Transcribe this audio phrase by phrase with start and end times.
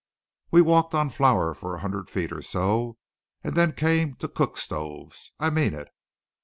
[0.49, 2.97] We walked on flour for a hundred feet or so,
[3.43, 5.31] and then came to cook stoves.
[5.39, 5.89] I mean it.